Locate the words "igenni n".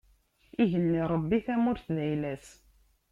0.61-1.07